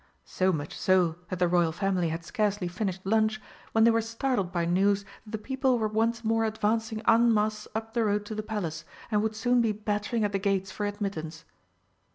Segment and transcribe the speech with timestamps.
[0.25, 3.39] So much so that the Royal Family had scarcely finished lunch
[3.71, 7.67] when they were startled by news that the people were once more advancing en masse
[7.75, 10.87] up the road to the Palace, and would soon be battering at the gates for
[10.87, 11.45] admittance.